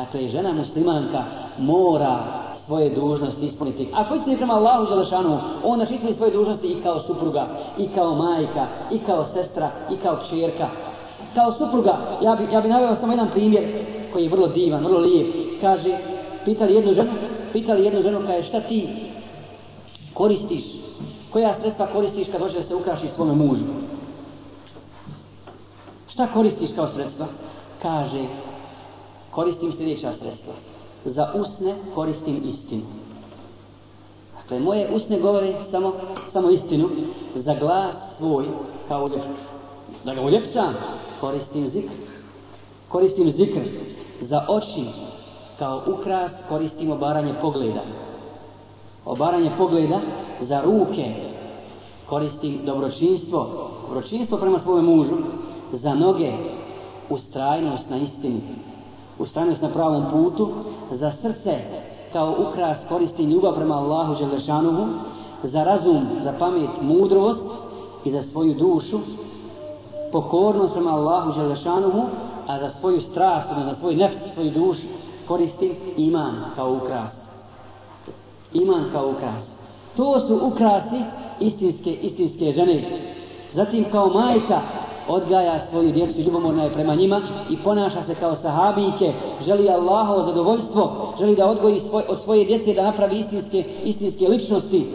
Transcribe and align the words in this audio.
Dakle, 0.00 0.28
žena 0.28 0.52
muslimanka 0.52 1.24
mora 1.58 2.18
svoje 2.66 2.90
dužnosti 2.90 3.46
ispuniti. 3.46 3.88
Ako 3.94 4.14
istini 4.14 4.36
prema 4.36 4.54
Allahu 4.54 4.86
Želešanu, 4.86 5.38
ona 5.64 5.86
će 5.86 5.94
ispuniti 5.94 6.16
svoje 6.16 6.32
dužnosti 6.32 6.66
i 6.66 6.82
kao 6.82 7.02
supruga, 7.02 7.46
i 7.78 7.88
kao 7.88 8.14
majka, 8.14 8.66
i 8.90 8.98
kao 8.98 9.24
sestra, 9.24 9.70
i 9.92 9.96
kao 9.96 10.18
čerka. 10.30 10.68
Kao 11.34 11.52
supruga, 11.52 11.96
ja 12.22 12.36
bi, 12.36 12.48
ja 12.52 12.60
bi 12.60 12.68
naveo 12.68 12.96
samo 12.96 13.12
jedan 13.12 13.28
primjer 13.32 13.64
koji 14.12 14.22
je 14.22 14.30
vrlo 14.30 14.46
divan, 14.46 14.84
vrlo 14.84 14.98
lijep. 14.98 15.60
Kaže, 15.60 15.98
pitali 16.44 16.74
jednu 16.74 16.94
ženu, 16.94 17.10
pitali 17.52 17.84
jednu 17.84 18.02
ženu, 18.02 18.20
kaže, 18.26 18.48
šta 18.48 18.60
ti 18.60 18.88
koristiš, 20.14 20.64
koja 21.32 21.54
sredstva 21.60 21.86
koristiš 21.86 22.28
kad 22.32 22.40
hoćeš 22.40 22.56
da 22.56 22.62
se 22.62 22.74
ukraši 22.74 23.08
svome 23.08 23.34
mužu? 23.34 23.64
Šta 26.08 26.26
koristiš 26.26 26.70
kao 26.74 26.88
sredstva? 26.88 27.26
Kaže, 27.82 28.24
koristim 29.30 29.72
sljedeća 29.72 30.12
sredstva. 30.12 30.52
Za 31.04 31.32
usne 31.34 31.74
koristim 31.94 32.42
istinu. 32.44 32.82
Dakle, 34.34 34.60
moje 34.60 34.94
usne 34.94 35.20
govore 35.20 35.54
samo, 35.70 35.92
samo 36.32 36.50
istinu. 36.50 36.88
Za 37.34 37.54
glas 37.54 37.96
svoj, 38.16 38.44
kao 38.88 39.04
uljepš. 39.04 39.40
Da 40.04 40.14
ga 40.14 40.20
uljepšam, 40.22 40.74
koristim 41.20 41.68
zikr. 41.68 41.92
Koristim 42.88 43.32
zikr. 43.32 43.60
Za 44.20 44.46
oči, 44.48 44.84
kao 45.58 45.82
ukras, 45.86 46.32
koristim 46.48 46.90
obaranje 46.90 47.34
pogleda. 47.40 47.82
Obaranje 49.04 49.50
pogleda 49.58 50.00
za 50.40 50.60
ruke, 50.60 51.14
koristim 52.08 52.60
dobročinstvo. 52.64 53.70
Dobročinstvo 53.88 54.38
prema 54.38 54.58
svome 54.58 54.82
mužu. 54.82 55.16
Za 55.72 55.94
noge, 55.94 56.32
ustrajnost 57.10 57.90
na 57.90 57.96
istini 57.96 58.40
ustranost 59.20 59.62
na 59.62 59.68
pravom 59.68 60.04
putu, 60.10 60.48
za 60.90 61.12
srce 61.22 61.58
kao 62.12 62.36
ukras 62.48 62.78
koristi 62.88 63.22
ljubav 63.22 63.54
prema 63.54 63.74
Allahu 63.74 64.14
Đelešanuhu, 64.14 64.86
za 65.42 65.64
razum, 65.64 66.06
za 66.22 66.32
pamet, 66.38 66.70
mudrost 66.82 67.42
i 68.04 68.12
za 68.12 68.22
svoju 68.22 68.54
dušu, 68.54 68.98
pokornost 70.12 70.74
prema 70.74 70.90
Allahu 70.90 71.32
Đelešanuhu, 71.40 72.02
a 72.46 72.58
za 72.58 72.70
svoju 72.80 73.00
strast, 73.00 73.48
za 73.64 73.74
svoj 73.74 73.96
nefs, 73.96 74.16
svoju 74.34 74.50
dušu, 74.50 74.86
koristi 75.28 75.74
iman 75.96 76.34
kao 76.56 76.72
ukras. 76.72 77.10
Iman 78.52 78.84
kao 78.92 79.10
ukras. 79.10 79.42
To 79.96 80.20
su 80.20 80.40
ukrasi 80.42 81.04
istinske, 81.40 81.92
istinske 81.92 82.52
žene. 82.52 83.00
Zatim 83.54 83.84
kao 83.92 84.06
majka 84.06 84.60
odgaja 85.08 85.60
svoju 85.70 85.92
djecu, 85.92 86.20
ljubomorna 86.20 86.64
je 86.64 86.72
prema 86.72 86.94
njima 86.94 87.22
i 87.50 87.56
ponaša 87.56 88.02
se 88.02 88.14
kao 88.14 88.36
sahabijke, 88.36 89.12
želi 89.46 89.70
Allahovo 89.70 90.22
zadovoljstvo, 90.22 91.14
želi 91.18 91.36
da 91.36 91.46
odgoji 91.46 91.80
svoj, 91.88 92.02
od 92.08 92.18
svoje 92.24 92.44
djece 92.44 92.74
da 92.74 92.82
napravi 92.82 93.18
istinske, 93.18 93.64
istinske 93.84 94.28
ličnosti, 94.28 94.86